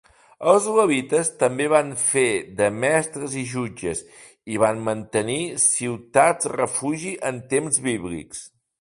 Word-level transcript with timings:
Els 0.51 0.67
levites 0.77 1.29
també 1.43 1.67
van 1.73 1.91
fer 2.05 2.23
de 2.63 2.71
mestres 2.87 3.37
i 3.43 3.45
jutges, 3.53 4.03
i 4.55 4.59
van 4.67 4.83
mantenir 4.91 5.39
ciutats 5.69 6.53
refugi 6.59 7.17
en 7.33 7.43
temps 7.57 7.83
bíblics. 7.91 8.47